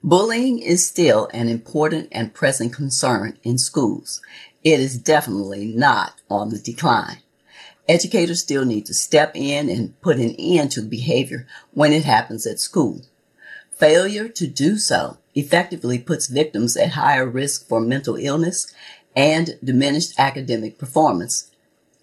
Bullying 0.03 0.59
is 0.59 0.85
still 0.85 1.29
an 1.33 1.49
important 1.49 2.09
and 2.11 2.35
present 2.35 2.73
concern 2.73 3.39
in 3.45 3.57
schools. 3.57 4.21
It 4.65 4.81
is 4.81 4.99
definitely 4.99 5.67
not 5.67 6.15
on 6.29 6.49
the 6.49 6.59
decline. 6.59 7.19
Educators 7.89 8.41
still 8.41 8.65
need 8.65 8.85
to 8.87 8.95
step 8.95 9.31
in 9.37 9.69
and 9.69 10.01
put 10.01 10.17
an 10.17 10.35
end 10.41 10.73
to 10.73 10.83
behavior 10.83 11.47
when 11.71 11.93
it 11.93 12.05
happens 12.05 12.49
at 12.49 12.59
school. 12.59 13.03
Failure 13.71 14.27
to 14.27 14.49
do 14.49 14.77
so 14.77 15.20
effectively 15.35 15.99
puts 15.99 16.27
victims 16.27 16.77
at 16.77 16.91
higher 16.91 17.27
risk 17.27 17.69
for 17.69 17.81
mental 17.81 18.17
illness 18.17 18.73
and 19.15 19.59
diminished 19.63 20.19
academic 20.19 20.79
performance, 20.79 21.51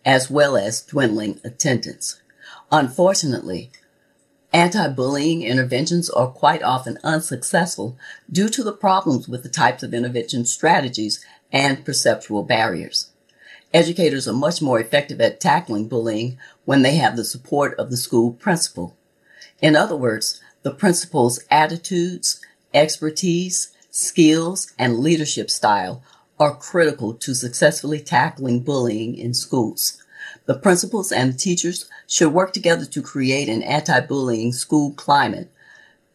as 0.06 0.30
well 0.30 0.58
as 0.58 0.82
dwindling 0.82 1.40
attendance. 1.44 2.22
Unfortunately, 2.72 3.72
anti-bullying 4.54 5.44
interventions 5.44 6.10
are 6.10 6.28
quite 6.28 6.64
often 6.64 6.98
unsuccessful 7.04 7.98
due 8.32 8.50
to 8.50 8.64
the 8.64 8.72
problems 8.72 9.28
with 9.28 9.44
the 9.44 9.50
types 9.50 9.84
of 9.84 9.94
intervention 9.94 10.46
strategies 10.46 11.24
and 11.52 11.86
perceptual 11.86 12.44
barriers. 12.44 13.12
Educators 13.74 14.28
are 14.28 14.34
much 14.34 14.62
more 14.62 14.80
effective 14.80 15.20
at 15.20 15.40
tackling 15.40 15.88
bullying 15.88 16.38
when 16.66 16.82
they 16.82 16.96
have 16.96 17.18
the 17.18 17.26
support 17.26 17.78
of 17.78 17.90
the 17.90 17.98
school 17.98 18.32
principal. 18.32 18.96
In 19.62 19.76
other 19.76 19.96
words, 19.96 20.42
the 20.64 20.72
principal's 20.72 21.44
attitudes, 21.52 22.42
expertise, 22.74 23.74
skills, 23.92 24.74
and 24.78 25.00
leadership 25.00 25.50
style 25.50 26.04
are 26.40 26.56
critical 26.56 27.14
to 27.14 27.34
successfully 27.34 28.00
tackling 28.00 28.60
bullying 28.60 29.16
in 29.16 29.34
schools. 29.34 30.04
The 30.46 30.58
principals 30.58 31.12
and 31.12 31.38
teachers 31.38 31.90
should 32.08 32.34
work 32.34 32.54
together 32.54 32.86
to 32.86 33.02
create 33.02 33.50
an 33.50 33.64
anti-bullying 33.64 34.54
school 34.54 34.92
climate 34.92 35.52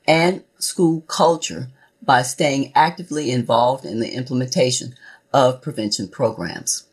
and 0.06 0.44
school 0.58 1.02
culture 1.02 1.68
by 2.02 2.22
staying 2.22 2.72
actively 2.74 3.30
involved 3.30 3.84
in 3.84 4.00
the 4.00 4.14
implementation 4.14 4.94
of 5.32 5.62
prevention 5.62 6.08
programs. 6.08 6.84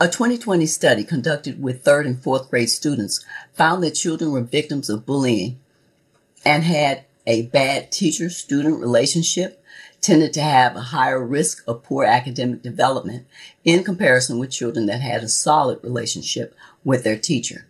A 0.00 0.06
2020 0.06 0.64
study 0.64 1.04
conducted 1.04 1.62
with 1.62 1.82
third 1.82 2.06
and 2.06 2.22
fourth 2.22 2.48
grade 2.48 2.70
students 2.70 3.24
found 3.52 3.82
that 3.82 3.90
children 3.90 4.32
were 4.32 4.40
victims 4.40 4.88
of 4.88 5.04
bullying 5.04 5.60
and 6.44 6.64
had 6.64 7.04
a 7.26 7.42
bad 7.42 7.92
teacher 7.92 8.30
student 8.30 8.80
relationship, 8.80 9.62
tended 10.00 10.32
to 10.32 10.40
have 10.40 10.76
a 10.76 10.80
higher 10.80 11.24
risk 11.24 11.62
of 11.66 11.82
poor 11.82 12.04
academic 12.04 12.62
development 12.62 13.26
in 13.64 13.84
comparison 13.84 14.38
with 14.38 14.50
children 14.50 14.86
that 14.86 15.00
had 15.00 15.22
a 15.22 15.28
solid 15.28 15.78
relationship 15.82 16.54
with 16.84 17.04
their 17.04 17.18
teacher. 17.18 17.66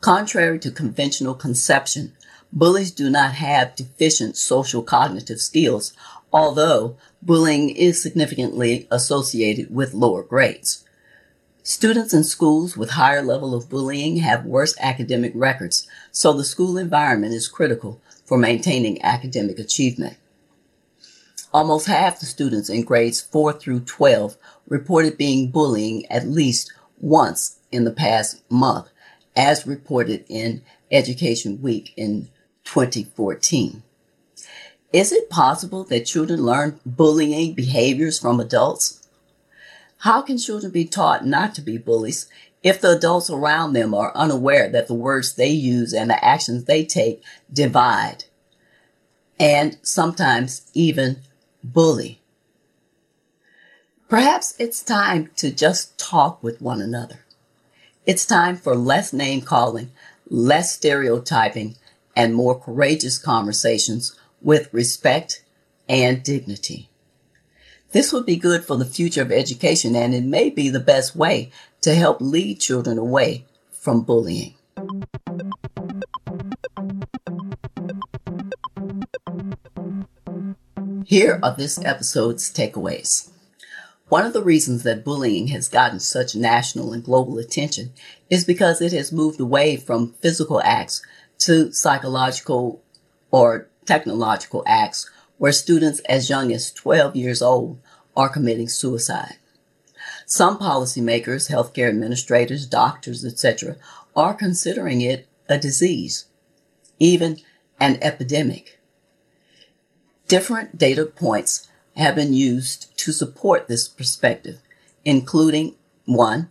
Contrary 0.00 0.58
to 0.58 0.70
conventional 0.70 1.34
conception, 1.34 2.12
bullies 2.52 2.90
do 2.90 3.10
not 3.10 3.34
have 3.34 3.76
deficient 3.76 4.36
social 4.36 4.82
cognitive 4.82 5.40
skills, 5.40 5.92
although 6.32 6.96
bullying 7.22 7.70
is 7.70 8.02
significantly 8.02 8.86
associated 8.90 9.74
with 9.74 9.94
lower 9.94 10.22
grades. 10.22 10.84
Students 11.62 12.14
in 12.14 12.24
schools 12.24 12.76
with 12.76 12.90
higher 12.90 13.22
level 13.22 13.54
of 13.54 13.68
bullying 13.68 14.18
have 14.18 14.46
worse 14.46 14.74
academic 14.80 15.32
records, 15.34 15.86
so 16.10 16.32
the 16.32 16.44
school 16.44 16.78
environment 16.78 17.34
is 17.34 17.46
critical 17.46 18.00
for 18.28 18.36
maintaining 18.36 19.02
academic 19.02 19.58
achievement. 19.58 20.18
Almost 21.50 21.86
half 21.86 22.20
the 22.20 22.26
students 22.26 22.68
in 22.68 22.82
grades 22.82 23.22
4 23.22 23.54
through 23.54 23.80
12 23.80 24.36
reported 24.68 25.16
being 25.16 25.50
bullying 25.50 26.04
at 26.06 26.28
least 26.28 26.70
once 27.00 27.58
in 27.72 27.84
the 27.84 27.90
past 27.90 28.42
month, 28.50 28.90
as 29.34 29.66
reported 29.66 30.26
in 30.28 30.62
Education 30.90 31.62
Week 31.62 31.94
in 31.96 32.28
2014. 32.64 33.82
Is 34.92 35.10
it 35.10 35.30
possible 35.30 35.84
that 35.84 36.04
children 36.04 36.42
learn 36.42 36.80
bullying 36.84 37.54
behaviors 37.54 38.18
from 38.18 38.40
adults? 38.40 38.97
How 39.98 40.22
can 40.22 40.38
children 40.38 40.72
be 40.72 40.84
taught 40.84 41.26
not 41.26 41.54
to 41.56 41.60
be 41.60 41.76
bullies 41.76 42.28
if 42.62 42.80
the 42.80 42.96
adults 42.96 43.30
around 43.30 43.72
them 43.72 43.94
are 43.94 44.16
unaware 44.16 44.68
that 44.68 44.88
the 44.88 44.94
words 44.94 45.34
they 45.34 45.48
use 45.48 45.92
and 45.92 46.10
the 46.10 46.24
actions 46.24 46.64
they 46.64 46.84
take 46.84 47.22
divide 47.52 48.24
and 49.38 49.78
sometimes 49.82 50.70
even 50.74 51.18
bully. 51.62 52.20
Perhaps 54.08 54.54
it's 54.58 54.82
time 54.82 55.30
to 55.36 55.50
just 55.50 55.98
talk 55.98 56.42
with 56.42 56.62
one 56.62 56.80
another. 56.80 57.24
It's 58.06 58.24
time 58.24 58.56
for 58.56 58.74
less 58.74 59.12
name 59.12 59.42
calling, 59.42 59.92
less 60.28 60.72
stereotyping, 60.74 61.76
and 62.16 62.34
more 62.34 62.58
courageous 62.58 63.18
conversations 63.18 64.18
with 64.40 64.72
respect 64.72 65.44
and 65.88 66.22
dignity. 66.22 66.87
This 67.90 68.12
would 68.12 68.26
be 68.26 68.36
good 68.36 68.64
for 68.64 68.76
the 68.76 68.84
future 68.84 69.22
of 69.22 69.32
education 69.32 69.96
and 69.96 70.14
it 70.14 70.24
may 70.24 70.50
be 70.50 70.68
the 70.68 70.78
best 70.78 71.16
way 71.16 71.50
to 71.80 71.94
help 71.94 72.20
lead 72.20 72.60
children 72.60 72.98
away 72.98 73.46
from 73.72 74.02
bullying. 74.02 74.54
Here 81.06 81.40
are 81.42 81.56
this 81.56 81.82
episode's 81.82 82.52
takeaways. 82.52 83.30
One 84.10 84.26
of 84.26 84.34
the 84.34 84.42
reasons 84.42 84.82
that 84.82 85.04
bullying 85.04 85.46
has 85.48 85.70
gotten 85.70 86.00
such 86.00 86.34
national 86.34 86.92
and 86.92 87.02
global 87.02 87.38
attention 87.38 87.94
is 88.28 88.44
because 88.44 88.82
it 88.82 88.92
has 88.92 89.12
moved 89.12 89.40
away 89.40 89.78
from 89.78 90.12
physical 90.20 90.60
acts 90.60 91.00
to 91.38 91.72
psychological 91.72 92.82
or 93.30 93.68
technological 93.86 94.62
acts 94.66 95.10
where 95.38 95.52
students 95.52 96.00
as 96.00 96.28
young 96.28 96.52
as 96.52 96.70
12 96.72 97.16
years 97.16 97.40
old 97.40 97.78
are 98.16 98.28
committing 98.28 98.68
suicide. 98.68 99.36
Some 100.26 100.58
policymakers, 100.58 101.50
healthcare 101.50 101.88
administrators, 101.88 102.66
doctors, 102.66 103.24
etc., 103.24 103.76
are 104.14 104.34
considering 104.34 105.00
it 105.00 105.26
a 105.48 105.56
disease, 105.56 106.26
even 106.98 107.38
an 107.80 107.98
epidemic. 108.02 108.78
Different 110.26 110.76
data 110.76 111.06
points 111.06 111.68
have 111.96 112.14
been 112.14 112.34
used 112.34 112.96
to 112.98 113.12
support 113.12 113.68
this 113.68 113.88
perspective, 113.88 114.60
including 115.04 115.74
one, 116.04 116.50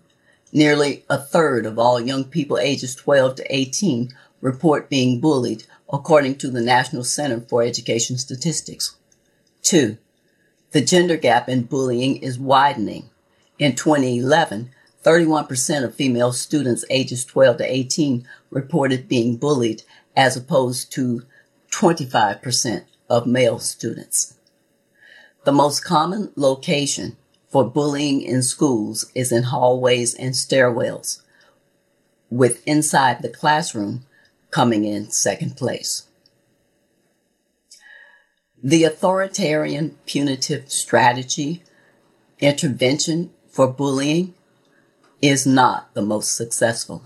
nearly 0.52 1.06
a 1.10 1.18
third 1.18 1.66
of 1.66 1.78
all 1.78 2.00
young 2.00 2.24
people 2.24 2.58
ages 2.58 2.96
12 2.96 3.36
to 3.36 3.56
18 3.56 4.12
report 4.42 4.90
being 4.90 5.20
bullied, 5.20 5.64
according 5.92 6.38
to 6.38 6.50
the 6.50 6.62
National 6.62 7.04
Center 7.04 7.40
for 7.42 7.64
Education 7.64 8.18
Statistics. 8.18 8.96
Two, 9.62 9.98
the 10.72 10.82
gender 10.82 11.18
gap 11.18 11.48
in 11.48 11.64
bullying 11.64 12.18
is 12.18 12.38
widening. 12.38 13.10
In 13.58 13.76
2011, 13.76 14.70
31% 15.04 15.84
of 15.84 15.96
female 15.96 16.34
students 16.34 16.84
ages 16.90 17.24
12 17.24 17.58
to 17.58 17.64
18 17.64 18.28
reported 18.50 19.08
being 19.08 19.38
bullied 19.38 19.84
as 20.16 20.36
opposed 20.36 20.92
to 20.92 21.24
25% 21.72 22.84
of 23.10 23.26
male 23.26 23.60
students. 23.60 24.36
The 25.46 25.52
most 25.54 25.86
common 25.86 26.32
location 26.36 27.16
for 27.50 27.64
bullying 27.64 28.22
in 28.22 28.44
schools 28.44 29.10
is 29.16 29.32
in 29.32 29.44
hallways 29.44 30.14
and 30.16 30.34
stairwells, 30.34 31.22
with 32.30 32.62
inside 32.68 33.22
the 33.22 33.30
classroom 33.30 34.06
coming 34.52 34.86
in 34.86 35.10
second 35.12 35.58
place. 35.58 36.08
The 38.64 38.84
authoritarian 38.86 39.98
punitive 40.06 40.72
strategy 40.72 41.64
intervention 42.40 43.32
for 43.48 43.68
bullying 43.68 44.34
is 45.22 45.46
not 45.46 45.94
the 45.94 46.02
most 46.02 46.36
successful. 46.36 47.04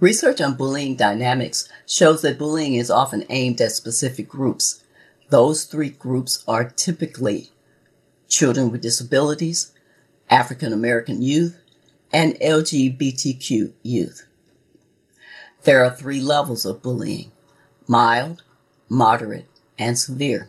Research 0.00 0.40
on 0.40 0.54
bullying 0.54 0.96
dynamics 0.96 1.68
shows 1.86 2.22
that 2.22 2.38
bullying 2.38 2.74
is 2.74 2.90
often 2.90 3.24
aimed 3.30 3.60
at 3.60 3.72
specific 3.72 4.28
groups. 4.28 4.82
Those 5.30 5.64
three 5.64 5.90
groups 5.90 6.42
are 6.48 6.64
typically 6.68 7.50
children 8.28 8.70
with 8.70 8.82
disabilities, 8.82 9.72
African 10.28 10.72
American 10.72 11.22
youth, 11.22 11.58
and 12.12 12.34
LGBTQ 12.40 13.72
youth. 13.82 14.26
There 15.64 15.84
are 15.84 15.94
three 15.94 16.20
levels 16.20 16.64
of 16.64 16.82
bullying 16.82 17.30
mild, 17.86 18.42
moderate, 18.88 19.46
and 19.78 19.98
severe. 19.98 20.48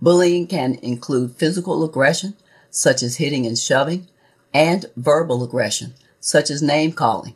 Bullying 0.00 0.46
can 0.46 0.74
include 0.76 1.36
physical 1.36 1.84
aggression, 1.84 2.34
such 2.70 3.02
as 3.02 3.16
hitting 3.16 3.46
and 3.46 3.58
shoving, 3.58 4.08
and 4.52 4.86
verbal 4.96 5.42
aggression, 5.42 5.94
such 6.20 6.50
as 6.50 6.62
name 6.62 6.92
calling, 6.92 7.34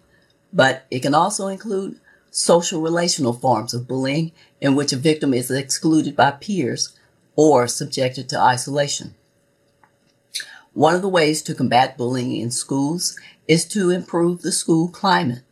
but 0.53 0.87
it 0.91 1.01
can 1.01 1.15
also 1.15 1.49
include 1.49 1.99
social 2.31 2.81
relational 2.81 3.33
forms 3.33 3.73
of 3.73 3.87
bullying 3.87 4.33
in 4.61 4.75
which 4.75 4.93
a 4.93 4.97
victim 4.97 5.33
is 5.33 5.51
excluded 5.51 6.17
by 6.17 6.33
peers 6.33 6.97
or 7.37 7.69
subjected 7.69 8.29
to 8.29 8.41
isolation. 8.41 9.15
One 10.73 10.95
of 10.95 11.03
the 11.03 11.09
ways 11.09 11.43
to 11.43 11.55
combat 11.55 11.97
bullying 11.97 12.35
in 12.37 12.51
schools 12.51 13.17
is 13.47 13.65
to 13.67 13.91
improve 13.91 14.43
the 14.43 14.51
school 14.51 14.89
climate. 14.89 15.44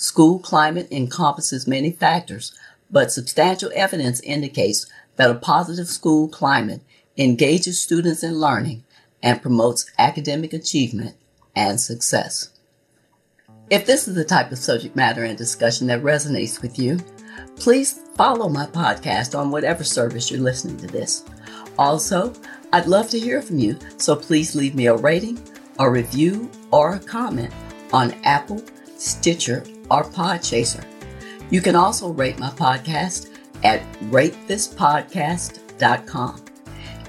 School 0.00 0.38
climate 0.38 0.88
encompasses 0.90 1.66
many 1.66 1.90
factors, 1.90 2.54
but 2.90 3.12
substantial 3.12 3.70
evidence 3.74 4.18
indicates 4.20 4.86
that 5.16 5.30
a 5.30 5.34
positive 5.34 5.88
school 5.88 6.26
climate 6.26 6.80
engages 7.18 7.78
students 7.78 8.22
in 8.22 8.40
learning 8.40 8.82
and 9.22 9.42
promotes 9.42 9.90
academic 9.98 10.54
achievement 10.54 11.16
and 11.54 11.78
success. 11.78 12.48
If 13.68 13.84
this 13.84 14.08
is 14.08 14.14
the 14.14 14.24
type 14.24 14.50
of 14.50 14.56
subject 14.56 14.96
matter 14.96 15.22
and 15.22 15.36
discussion 15.36 15.88
that 15.88 16.02
resonates 16.02 16.62
with 16.62 16.78
you, 16.78 16.98
please 17.56 18.00
follow 18.16 18.48
my 18.48 18.64
podcast 18.64 19.38
on 19.38 19.50
whatever 19.50 19.84
service 19.84 20.30
you're 20.30 20.40
listening 20.40 20.78
to 20.78 20.86
this. 20.86 21.26
Also, 21.78 22.32
I'd 22.72 22.86
love 22.86 23.10
to 23.10 23.20
hear 23.20 23.42
from 23.42 23.58
you, 23.58 23.78
so 23.98 24.16
please 24.16 24.56
leave 24.56 24.74
me 24.74 24.86
a 24.86 24.96
rating, 24.96 25.46
a 25.78 25.90
review, 25.90 26.50
or 26.70 26.94
a 26.94 27.00
comment 27.00 27.52
on 27.92 28.14
Apple, 28.24 28.64
Stitcher, 28.96 29.62
or 29.90 30.04
Podchaser. 30.04 30.84
You 31.50 31.60
can 31.60 31.76
also 31.76 32.10
rate 32.10 32.38
my 32.38 32.50
podcast 32.50 33.36
at 33.64 33.82
ratethispodcast.com. 34.04 36.44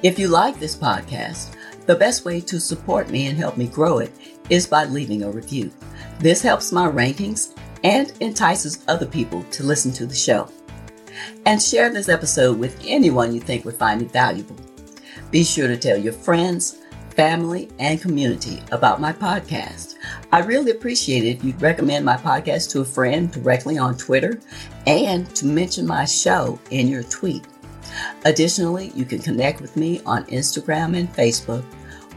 If 0.03 0.17
you 0.17 0.27
like 0.27 0.59
this 0.59 0.75
podcast, 0.75 1.55
the 1.85 1.95
best 1.95 2.25
way 2.25 2.41
to 2.41 2.59
support 2.59 3.09
me 3.09 3.27
and 3.27 3.37
help 3.37 3.55
me 3.57 3.67
grow 3.67 3.99
it 3.99 4.11
is 4.49 4.67
by 4.67 4.85
leaving 4.85 5.23
a 5.23 5.31
review. 5.31 5.71
This 6.19 6.41
helps 6.41 6.71
my 6.71 6.89
rankings 6.89 7.53
and 7.83 8.13
entices 8.19 8.83
other 8.87 9.05
people 9.05 9.43
to 9.51 9.63
listen 9.63 9.91
to 9.93 10.05
the 10.05 10.15
show. 10.15 10.49
And 11.45 11.61
share 11.61 11.91
this 11.91 12.09
episode 12.09 12.57
with 12.57 12.81
anyone 12.85 13.33
you 13.33 13.41
think 13.41 13.65
would 13.65 13.75
find 13.75 14.01
it 14.01 14.11
valuable. 14.11 14.55
Be 15.29 15.43
sure 15.43 15.67
to 15.67 15.77
tell 15.77 15.97
your 15.97 16.13
friends, 16.13 16.77
family, 17.11 17.69
and 17.79 18.01
community 18.01 18.61
about 18.71 19.01
my 19.01 19.13
podcast. 19.13 19.95
I 20.31 20.39
really 20.39 20.71
appreciate 20.71 21.23
it 21.23 21.37
if 21.37 21.43
you'd 21.43 21.61
recommend 21.61 22.05
my 22.05 22.17
podcast 22.17 22.71
to 22.71 22.81
a 22.81 22.85
friend 22.85 23.31
directly 23.31 23.77
on 23.77 23.97
Twitter 23.97 24.39
and 24.87 25.33
to 25.35 25.45
mention 25.45 25.85
my 25.85 26.05
show 26.05 26.59
in 26.71 26.87
your 26.87 27.03
tweet. 27.03 27.45
Additionally, 28.25 28.91
you 28.95 29.05
can 29.05 29.19
connect 29.19 29.61
with 29.61 29.75
me 29.75 30.01
on 30.05 30.25
Instagram 30.25 30.97
and 30.97 31.13
Facebook 31.13 31.65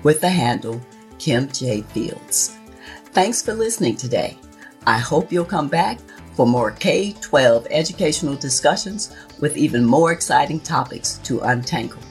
with 0.03 0.21
the 0.21 0.29
handle 0.29 0.81
Kim 1.19 1.51
J. 1.51 1.83
Fields. 1.83 2.57
Thanks 3.07 3.43
for 3.43 3.55
listening 3.55 3.97
today. 3.97 4.39
I 4.87 4.99
hope 4.99 5.33
you'll 5.33 5.45
come 5.45 5.69
back 5.69 5.99
for 6.35 6.47
more 6.47 6.73
K 6.73 7.15
12 7.21 7.67
educational 7.71 8.35
discussions 8.37 9.15
with 9.41 9.57
even 9.57 9.85
more 9.85 10.13
exciting 10.13 10.61
topics 10.61 11.19
to 11.25 11.41
untangle. 11.41 12.03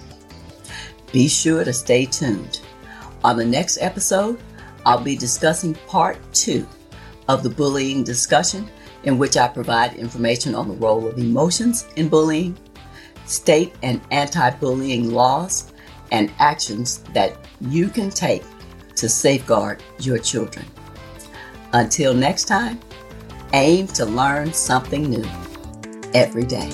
Be 1.12 1.28
sure 1.28 1.64
to 1.64 1.74
stay 1.74 2.06
tuned. 2.06 2.62
On 3.24 3.38
the 3.38 3.46
next 3.46 3.78
episode, 3.80 4.40
I'll 4.86 5.02
be 5.02 5.16
discussing 5.16 5.76
part 5.88 6.18
two 6.34 6.68
of 7.30 7.42
the 7.42 7.50
bullying 7.50 8.04
discussion, 8.04 8.70
in 9.04 9.18
which 9.18 9.38
I 9.38 9.48
provide 9.48 9.96
information 9.96 10.56
on 10.56 10.68
the 10.68 10.76
role 10.76 11.08
of 11.08 11.18
emotions 11.18 11.88
in 11.96 12.10
bullying, 12.10 12.58
state 13.26 13.74
and 13.82 14.02
anti 14.12 14.50
bullying 14.52 15.12
laws, 15.12 15.72
and 16.12 16.32
actions 16.40 17.00
that 17.14 17.38
you 17.62 17.88
can 17.88 18.10
take 18.10 18.44
to 18.96 19.08
safeguard 19.08 19.82
your 20.00 20.18
children. 20.18 20.66
Until 21.72 22.14
next 22.14 22.46
time, 22.46 22.80
aim 23.54 23.88
to 23.88 24.06
learn 24.06 24.52
something 24.54 25.10
new 25.10 25.26
every 26.14 26.46
day. 26.46 26.70